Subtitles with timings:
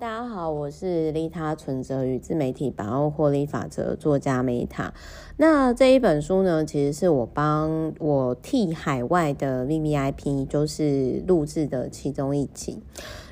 [0.00, 4.92] 大家好，我是利他存折与自媒体百万获利法则作家梅塔。
[5.36, 12.82] 那这一本书呢，其实是我帮我替海外的 VVIP 就是录制的其中一集。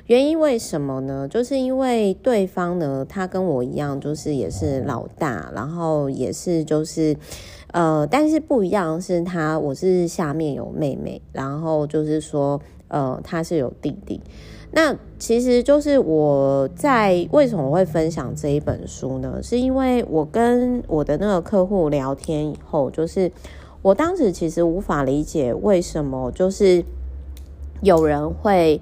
[0.05, 1.27] 原因为什么呢？
[1.27, 7.17] 就是因为对方呢，他跟我一样，就是也是老大，然后也是就是
[7.73, 14.21] 呃，但是不一样是他，我是下面有妹妹，然后就是说呃，他是有弟弟。
[14.73, 19.39] 那其实就是我在为什么会分享这一本书呢？
[19.41, 23.31] 是因为我跟我的那个客户聊天以后，就是
[23.81, 26.83] 我当时其实无法理解为什么就是
[27.81, 28.81] 有人会。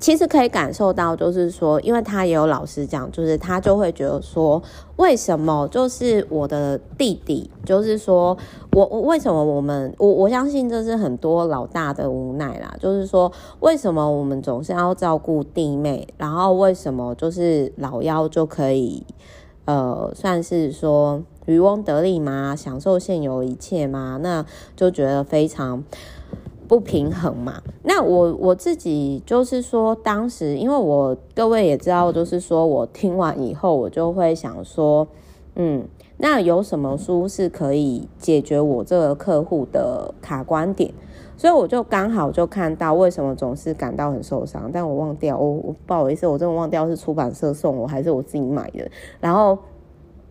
[0.00, 4.62] 其实可以感受到，就是说，因为他也有老师讲，就是他就会觉得说，
[4.96, 8.34] 为什么就是我的弟弟，就是说
[8.72, 19.04] 我我为什么我们我我相信这是很多老大的无奈啦，就是说为什么我们总是要照顾弟妹，然后为什么就是老幺就可以
[19.66, 25.84] 呃算是说渔翁得利嘛，享受现有一切嘛，那就觉得非常。
[26.70, 27.60] 不平衡嘛？
[27.82, 35.04] 那我我自己就是说，当时因为我各位也知道，就是说我听完以后，我就会想说，
[35.56, 35.84] 嗯，
[36.18, 40.94] 那有什么书是可以解决我这个客户的卡观点？
[41.36, 49.58] 所以我就刚好就看到为什么总是感到很受伤，但我忘掉，我我不好意思，我真的忘掉是出版社送我还是我自己买的，然后。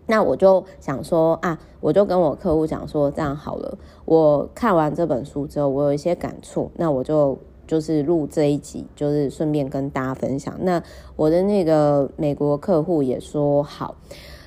[0.09, 10.55] 那我就想说啊，我就跟我客户讲说，这样好了，我看完这本书之后，我有一些感触，那我就就是录这一集，就是顺便跟大家分享。
[10.61, 10.81] 那
[11.15, 13.95] 我的那个美国客户也说好。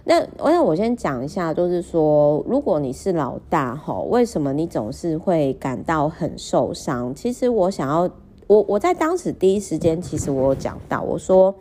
[0.04, 7.14] 那我想我先讲一下，就是说，如果你是老大吼，为什么你总是会感到很受伤？
[7.14, 8.10] 其实我想要，
[8.48, 11.54] 我我在当时第一时间，其实我讲到，我说。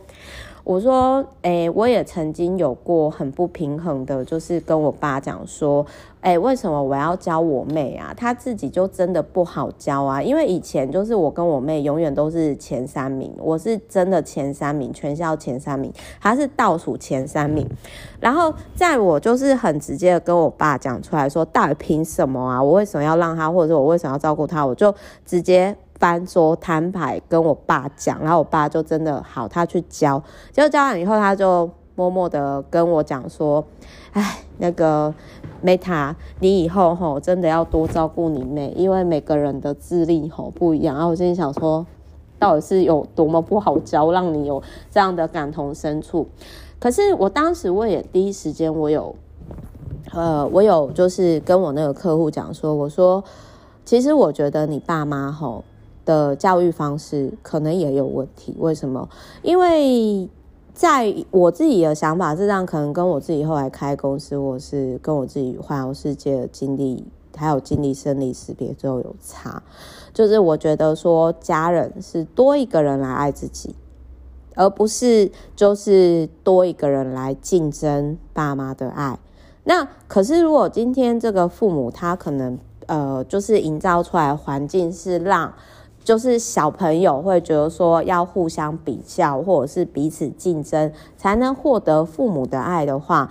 [0.64, 5.84] 我说，诶、我也曾经有过很不平衡的，就是跟我爸讲说，
[6.22, 8.14] 诶、为什么我要教我妹啊？
[8.16, 10.21] 她自己就真的不好教啊。
[10.21, 17.67] 因为以前就是我跟我妹永远都是前三名，我是真的前三名，全校前三名，她是倒数前三名。
[18.20, 22.61] 然后在我就是很直接的跟我爸讲出来说，到底凭什么啊？
[22.61, 24.64] 我为什么要让她，或者说我为什么要照顾她？
[24.64, 24.94] 我就
[25.26, 25.76] 直接。
[26.02, 30.20] 翻桌摊牌跟我爸讲，然后我爸就真的好，他去教，
[30.52, 33.64] 结果教完以后，他就默默的跟我讲说
[34.12, 35.14] ：“哎，那个
[35.64, 41.86] Meta，你以后吼真的要多照顾你妹，因为每个人的智力吼不一样。”然后我心里想说，
[42.39, 46.26] 到底是有多么不好教，让你有这样的感同身受？
[46.80, 49.16] 可是我当时我也第一时间我有，
[50.14, 53.23] 呃，我有就是跟我那个客户讲说，我说
[53.86, 55.64] 其实我觉得你爸妈吼。
[56.06, 59.08] 的教育方式可能也有问题，为什么？
[59.42, 60.30] 因为
[60.73, 69.62] 在我自己的想法是这样，可能跟我自己后来开公司，或是跟我自己环游世界的经历，还有经历生离死别之后有差。
[70.14, 73.76] 就是我觉得说，家人是多一个人来爱自己，
[74.56, 79.20] 而不是就是多一个人来竞争爸妈的爱。
[79.66, 82.58] 那可是如果今天这个父母他可能
[82.88, 85.54] 呃，就是营造出来环境是让。
[86.04, 93.30] 就是小朋友会觉得说要互相比较，或者是彼此竞争，才能获得父母的爱的话，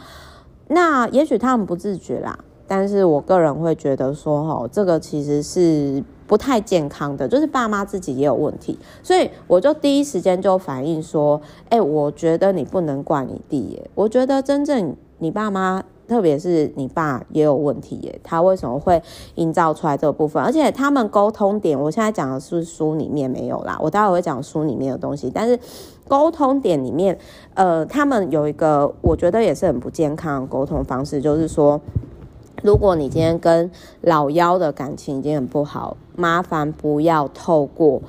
[0.69, 2.39] 那也许他们不自觉啦。
[2.69, 8.79] 但是我个人会觉得说，齁，这个其实是不太健康的，就是爸妈自己也有问题。
[9.03, 15.83] 所以我就第一时间就反映说，欸，我觉得你不能怪你弟耶，我觉得真正你爸妈。
[16.11, 19.01] 特别是你爸也有问题耶，他为什么会
[19.37, 20.43] 营造出来这个部分？
[20.43, 25.31] 而且他们沟通点，我现在讲的是书里面没有啦，我待会会讲书里面的东西。
[25.33, 25.57] 但是
[26.09, 27.17] 沟通点里面，
[27.55, 31.81] 呃，他们有一个我觉得也是很不健康的沟通方式，就是说，
[32.65, 38.03] 如果你今天跟老幺的感情已经很不好，麻烦不要透过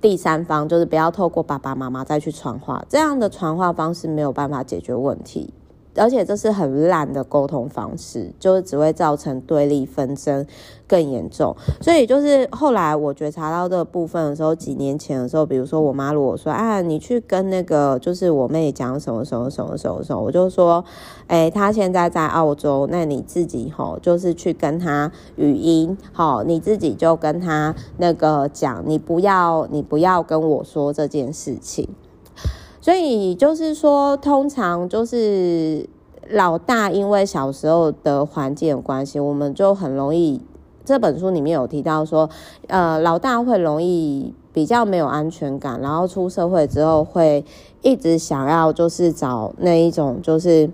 [0.00, 5.52] 第三方，就是不要透过爸爸妈妈再去传话，这样的传话方式没有办法解决问题。
[5.96, 10.46] 而且这是很烂的沟通方式，就是只会造成对立纷争
[10.86, 11.54] 更严重。
[11.80, 20.84] 所以就是后来我觉察到这部分的时候，几年前的时候，比如说我妈如果说啊，你去跟那个就是我妹讲什么什么什么什么什么，我就说，
[21.26, 31.88] 哎，她现在在澳洲，那你自己吼，就是去跟她语音，好，你自己就跟她那个讲，你不要你不要跟我说这件事情。
[32.84, 35.88] 所以就是说，通常就是
[36.28, 40.42] 老大，因为小时候的环境的关系，我们就很容易。
[40.84, 42.28] 这本书里面有提到说，
[42.66, 47.42] 呃，老大会容易比较没有安全感，然后出社会之后会
[47.80, 50.68] 一直想要就是找那一种就是。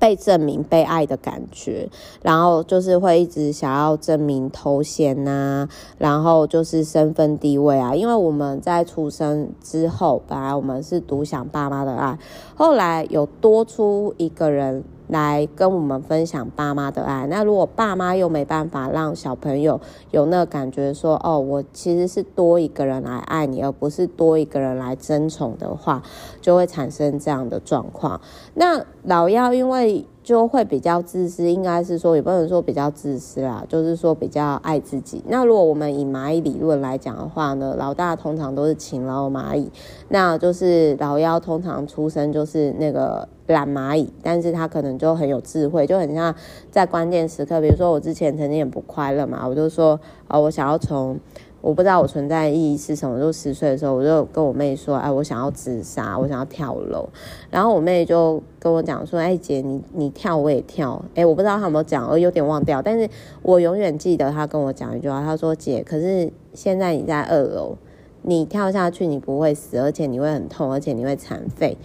[0.00, 1.88] 被证明、被爱的感觉，
[2.22, 5.68] 然后就是会一直想要证明头衔呐、
[5.98, 7.94] 然后就是身份地位啊。
[7.94, 12.18] 因为我们在出生之后，本来我们是独享爸妈的爱，
[12.56, 14.82] 后来有多出一个人。
[15.10, 17.26] 来跟我们分享爸妈的爱。
[17.26, 19.80] 那如果爸妈又没办法让小朋友
[20.10, 26.02] 有那个感觉说，哦，我其实是多一个人来爱你，而不是多一个人来争宠的话，
[26.40, 28.20] 就会产生这样的状况。
[28.54, 30.06] 那老幺因为。
[30.22, 35.22] 就会比较自私，应该是说也不能说比较自私啦，就是说比较爱自己。
[35.26, 39.70] 那如果我们以蚂蚁理论来讲的话呢，老大通常都是勤劳蚂蚁，
[40.08, 46.34] 那就是老幺通常出生就是那个懒蚂蚁，但是他可能就很有智慧，就很像
[46.70, 51.18] 在关键时刻，比如说我之前曾经也不快乐嘛，我就说啊，我想要从。
[51.60, 53.20] 我不知道我存在的意义是什么。
[53.20, 57.08] 就十岁的时候，我就跟我妹说：“哎，我想要自杀，我想要跳楼。”
[57.50, 62.80] 然后我妹就跟我讲说：“哎，姐，你你跳，我也跳。”哎，我不知道她有没有讲，我有点忘掉。
[62.80, 63.08] 但是
[63.42, 67.76] 我永远记得她跟我讲一句话，她说：“姐，可是现在你在二楼，
[68.22, 71.76] 你跳下去你不会死，而且你会很痛，而且你会残废。”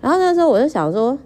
[0.00, 1.18] 然后那时候我就想说：“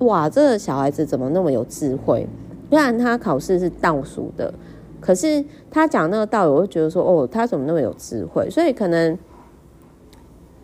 [0.00, 2.26] 哇，这个小孩子怎么那么有智慧？
[2.68, 4.52] 虽然他考试是倒数的。”
[5.00, 8.48] 可是他讲那个道理，我会觉得说，哦，他怎么那么有智慧？
[8.50, 9.18] 所以可能，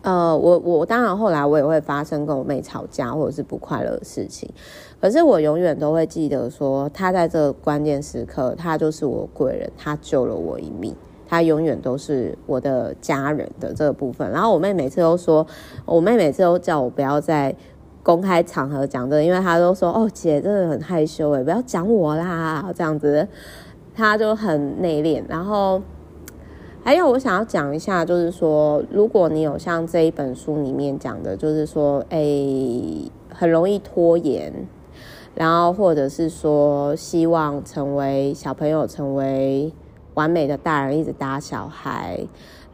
[0.01, 4.49] 呃，我我当然后来我也会发生跟我妹吵架或者是不快乐的事情。
[5.01, 10.95] 可是我永远都会记得说，他在这个关键时刻，他就是我贵人，他救了我一命，
[11.27, 14.29] 他永远都是我的家人的这个部分。
[14.31, 15.45] 然后我妹每次都说，
[15.85, 17.55] 我妹每次都叫我不要在
[18.01, 23.27] 公开场合讲这个，因为她都说，哦，姐真的很害羞诶，不要讲我啦，这样子。
[23.95, 25.81] 他就很内敛，然后
[26.83, 32.19] 还有我想要讲一下，就是说，如果你有像这一本书里面讲的，就是说，哎，
[33.29, 34.53] 很容易拖延，
[35.33, 39.71] 然后或者是说希望成为小朋友，成为
[40.13, 42.19] 完美的大人，一直打小孩，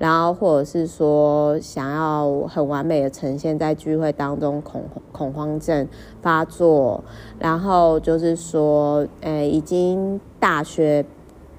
[0.01, 5.87] 然后或者是说想要很完美的呈现在聚会当中，恐恐慌症
[6.21, 7.03] 发作，
[7.39, 10.19] 然后就是说，诶，已经。
[10.41, 11.05] 大学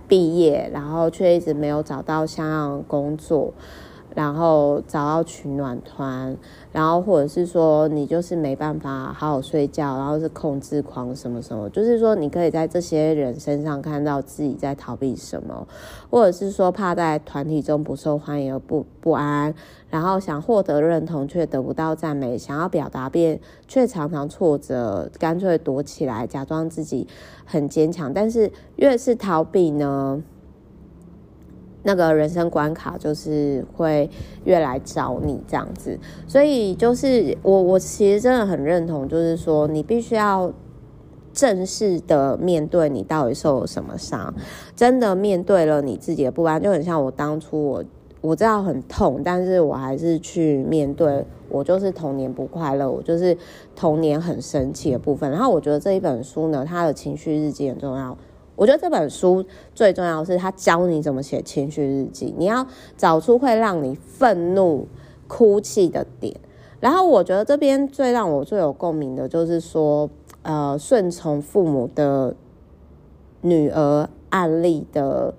[0.09, 3.53] 毕业，然后却一直没有找到像样的工作。
[4.15, 6.37] 然后找到取暖团，
[6.71, 15.67] 然后或者是说你就是没办法好好睡觉，然后是控制狂什么什么，就是说你可以在这些人身上看到自己在逃避什么，
[16.11, 19.55] 或者是说怕在团体中不受欢迎而不不安，
[19.91, 27.07] 然后想获得认同却得不到赞美，想要表达便却常常挫折，干脆躲起来假装自己
[27.45, 30.23] 很坚强，但是越是逃避呢，
[31.85, 34.09] 那个人生关卡就是会
[34.45, 40.53] 越来找你这样子，所以就是我我其实真的很认同，就是说你必须要
[41.33, 44.33] 正式的面对你到底受了什么伤，
[44.77, 47.85] 真的面对了你自己的不安，就很像我当初我
[48.21, 53.37] 我知道很痛，但是我还是去面对，我就是童年不快乐，我就是
[53.75, 55.29] 童年很生气的部分。
[55.31, 58.17] 然后我觉得这一本书呢，它的情绪日记很重要。
[58.63, 59.45] 我觉得这本书
[59.75, 62.33] 最重要的是，他教你怎么写情绪日记。
[62.39, 62.65] 你要
[62.97, 64.87] 找出会让你愤怒、
[65.27, 66.37] 哭泣的点。
[66.79, 70.09] 然后，我觉得这边最让我最有共鸣的，就是说，
[70.43, 72.37] 呃，顺从父母的
[73.41, 75.35] 女儿案例的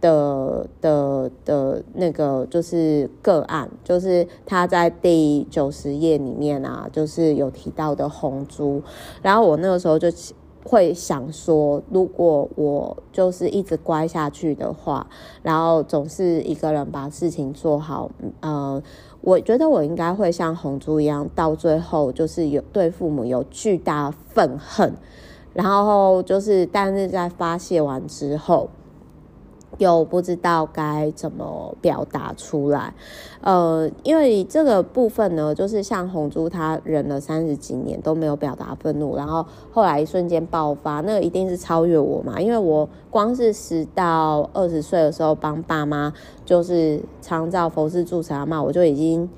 [0.00, 8.82] 的的的那个就是个案，就是他在第九十页里面啊，就是有提到的红珠。
[9.22, 10.08] 然后我那个时候就。
[10.64, 15.06] 会想说，如果我就是一直乖下去的话，
[15.42, 18.82] 然后总是一个人把事情做好，呃，
[19.20, 24.94] 我觉得我应该会像红珠一样，到最后就是有对父母有巨大愤恨，
[25.52, 28.68] 然后就是但是在发泄完之后。
[29.78, 32.94] 又不知道该怎么表达出来，
[33.40, 46.12] 呃，因为这个部分呢，就是像红珠，他忍了三十几年都没有表达愤怒，然后后来一瞬间爆发，那一定是超越我嘛，因为我光是十到二十岁的时候帮爸妈
[46.44, 49.28] 就是长照佛事助产嘛，我就已经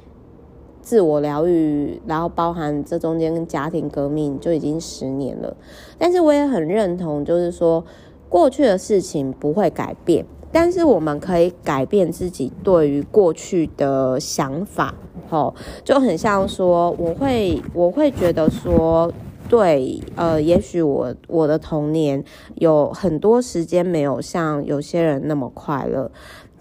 [0.82, 5.56] 自我疗愈，然后包含这中间跟家庭革命就已经十年了，
[5.96, 7.82] 但是我也很认同，就是说。
[8.28, 14.94] 过去的事情不会改变，但是我们可以改变自己对于过去的想法。
[15.28, 19.12] 吼，就很像说，我会我会觉得说，
[19.48, 22.22] 对，呃，也许我我的童年
[22.56, 26.08] 有很多时间没有像有些人那么快乐，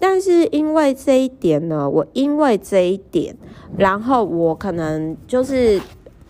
[0.00, 3.36] 但是因为这一点呢，我因为这一点，
[3.76, 5.80] 然后我可能就是，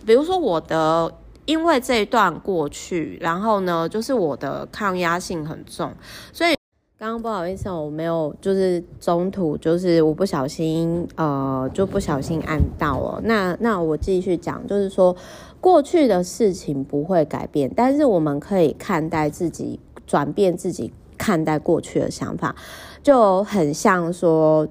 [0.04, 1.10] 比如说我的，
[1.46, 5.92] 因为这一段过去，然后呢，就是我的抗压性很重，
[6.32, 6.54] 所以
[6.98, 15.14] 刚刚不好意思，我没有就是中途就是我不小心呃就不小心按到了，那那我继续讲，就是说
[15.60, 22.54] 过去的事情不会改变，但是我们可以看待自己，转变自己看待过去的想法。
[23.02, 24.66] 就很像说，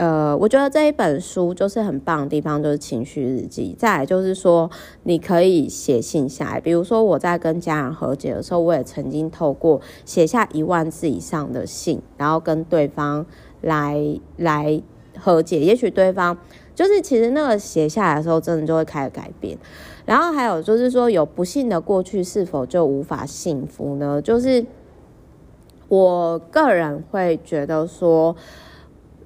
[0.00, 3.76] 呃，我觉得这一本书就是很棒的地方，就是情绪日记。
[3.78, 4.70] 再来就是说，
[5.02, 13.26] 你可以写信下来，比如说我在跟家人和解的时候，我也曾经透过写下一万字以上的信，然后跟对方
[13.60, 14.80] 来来
[15.18, 15.60] 和解。
[15.60, 16.38] 也许对方
[16.74, 19.58] 就是其实那个写下来的时候，真的就会开始改变。
[20.06, 24.22] 然后还有就是说，有不幸的过去是否就无法幸福呢？
[24.22, 24.64] 就是。
[25.88, 28.36] 我个人会觉得说，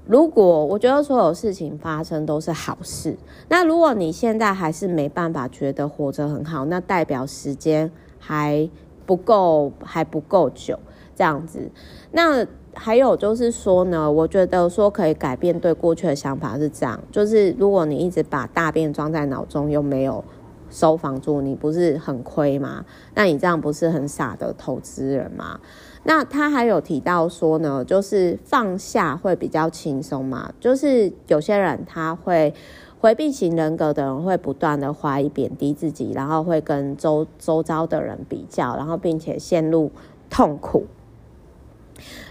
[0.06, 3.16] 如果我觉得所有事情发生都是好事，
[3.48, 8.68] 那如果你现在还是没办法觉得活着很好，那代表时间还
[9.06, 10.78] 不够，还不够久
[11.14, 11.70] 这样子。
[12.12, 20.22] 那还有就是说呢，我觉得说可以改变对过去的想法是这样，就是如果你一直把大便装在脑中又没有
[20.70, 22.84] 收房租，你不是很亏吗？
[23.14, 25.60] 那你这样不是很傻的投资人吗？
[26.04, 30.52] 那他还有提到说呢，就是放下会比较轻松嘛。
[30.60, 32.54] 就是有些人他会
[33.00, 39.90] 回避型人格的人会不断的怀疑贬低自己，然后会跟周周遭的人比较，然后并且陷入
[40.28, 40.86] 痛苦。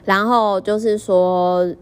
[0.06, 1.74] 然后就是说，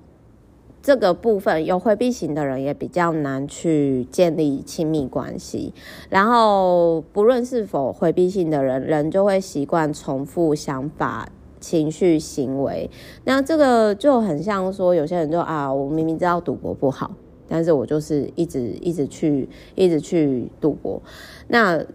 [0.82, 5.74] 这个部分有回避型的人也比较难去建立亲密关系。
[6.10, 11.28] 然后不论是否回避型的人，人就会习惯重复想法。
[11.62, 12.90] 情绪行为，
[13.24, 17.12] 那这个就很像说，有些人就啊，我明明知道赌博不好，
[17.48, 21.02] 但是我就是一直一直去，一直去赌博。
[21.48, 21.86] 那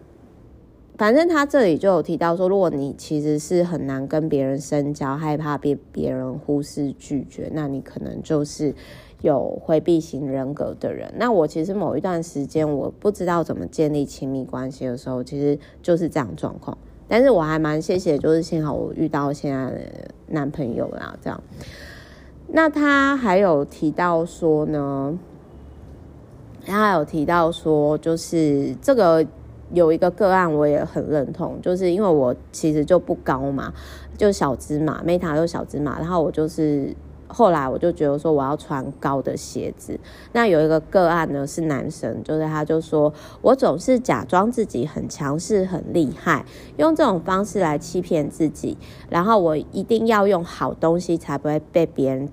[0.96, 8.74] 反正他这里就有提到说，如果你其实是很难跟别人深交，害怕被别人忽视拒绝，那你可能就是
[9.20, 11.12] 有回避型人格的人。
[11.18, 16.78] 那我其实某一段时间我不知道怎么建立亲密关系的时候，其实就是这样状况。
[17.08, 19.80] 但是我还蛮谢谢，就是幸好我遇到现在的
[20.28, 21.40] 男朋友啦，这样。
[22.48, 25.18] 那他还有提到说呢，
[26.64, 29.26] 他还有提到说，就是这个
[29.72, 33.72] 有一个个案我也很认同，就是因为我其实就不高嘛，
[34.16, 36.94] 就小芝麻，Meta 就小芝麻，然后我就是。
[37.28, 39.98] 后来我就觉得说我要穿高的鞋子。
[40.32, 46.44] 那有一个个案呢是男生，就是他就说我总是假装自己很强势、很厉害，
[46.76, 48.76] 用这种方式来欺骗自己。
[49.08, 52.28] 然后我一定要用好东西才不会被别人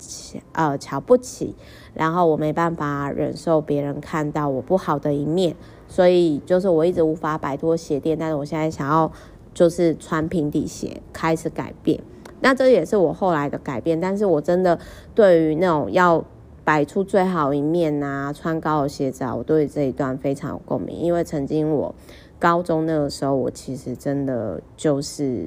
[0.52, 1.54] 呃瞧不起。
[1.92, 5.54] 然后我没办法忍受别人看到我不好的一面，
[5.86, 8.18] 所以就是我一直无法摆脱鞋垫。
[8.18, 9.12] 但是我现在想要
[9.52, 12.00] 就是穿平底鞋，开始改变。
[12.44, 14.78] 那这也是我后来的改变，但是我真的
[15.14, 16.22] 对于那种要
[16.62, 21.94] 摆出最好一面啊，穿高的鞋子啊，我对这一段非常有共鸣，因为曾经我
[22.38, 25.46] 高中那个时候，我其实真的就是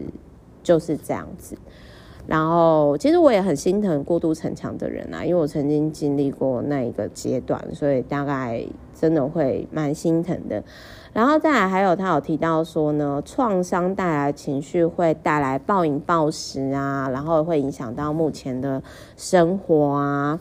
[0.64, 1.56] 就是这样子。
[2.28, 8.62] 然后其实我也很心疼过度逞强的人啊，因为我曾经经历过那一个阶段，所以大概
[8.94, 10.62] 真的会蛮心疼的。
[11.14, 18.84] 然后再来，还有他有提到说呢，创伤带来情绪会带来暴饮暴食啊，然后会影响到目前的
[19.16, 20.40] 生活啊。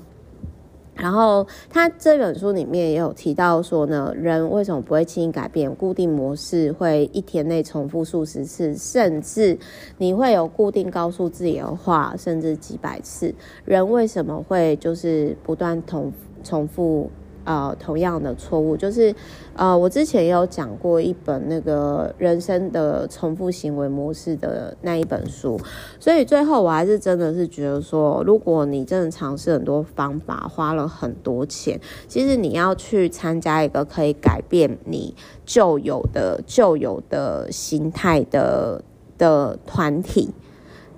[0.97, 5.73] 然后他这本书里面也有提到说呢，人为什么不会轻易改变？
[5.75, 9.59] 固定模式会一天内重复数十次，甚至
[9.99, 13.35] 你会有固定告诉自己的话，甚至几百次。
[13.65, 16.13] 人为什么会就是不断重
[16.43, 17.11] 重复？
[17.47, 19.15] 呃，同样的错误就是，
[19.55, 25.57] 呃，我之前也有讲过一本那个人生的重复行为模式的那一本书，
[26.01, 38.83] 所以最后我还是真的是觉得说，如果你真的尝试很多方法，花了很多钱，其实你要去参加一个可以改变你旧有的旧有的心态的
[39.17, 40.35] 的团体。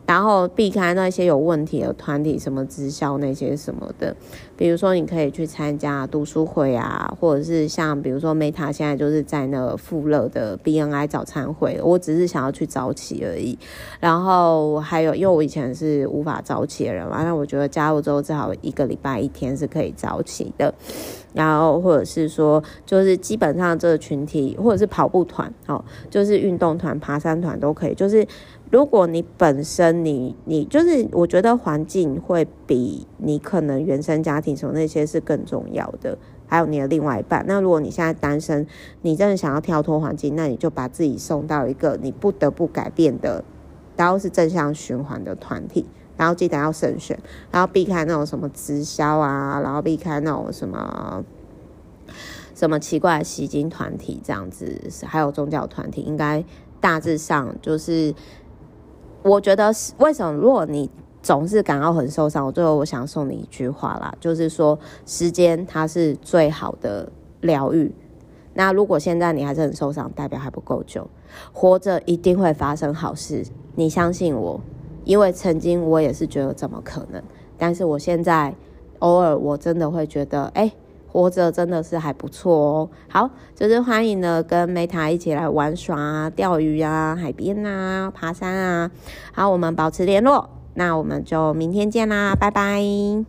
[0.08, 4.16] 然后避开那些有问题的团体，什么直销那些什么的，
[4.56, 13.58] 比如说你可以去参加读书会啊，或者是像比如说 Meta 现在就是在那个富乐的 BNI 早餐会，我只是想要去早起而已。
[14.00, 20.72] 然后还有，因为我以前是无法早起的人嘛，那我觉得加入之后至少一个礼拜一天是可以早起的。
[21.34, 28.26] 然后或者是说，就是基本上这个群体，或者是跑步团，哦，就是运动团、爬山团都可以，就是。
[28.70, 37.42] 如果你本身你你就是，我觉得环境会比你可能原生家庭什么那些是更重要的，还有你的另外一半。
[37.48, 38.66] 那如果你现在单身，
[39.00, 43.42] 你真的想要跳脱环境，那你就把自己送到一个你不得不改变的，
[43.96, 45.86] 然后是正向循环的团体，
[46.18, 47.18] 然后记得要慎选，
[47.50, 51.24] 然后避开那种什么直销啊，然后避开那种什么
[52.54, 56.44] 什么奇怪的吸金团体这样子，还有宗教团体，应该
[56.82, 58.14] 大致上就是。
[59.22, 60.32] 我觉得是为什么？
[60.32, 60.88] 如果你
[61.22, 67.10] 总是感到很受伤，我最后我想送你一句话啦，就是说时间它是最好的
[67.40, 67.92] 疗愈。
[68.54, 71.08] 那如果现在你还是很受伤，代表还不够久。
[71.52, 73.44] 活着一定会发生好事，
[73.74, 74.60] 你相信我，
[75.04, 77.22] 因为曾经我也是觉得怎么可能，
[77.58, 78.54] 但是我现在
[79.00, 80.72] 偶尔我真的会觉得，哎、
[81.10, 82.90] 活着真的是还不错哦。
[83.08, 88.90] 好，就是欢迎呢，跟梅塔一起来玩耍啊，钓鱼啊，海边啊，爬山啊。
[89.32, 90.50] 好，我们保持联络。
[90.74, 93.24] 那我们就明天见啦，拜拜。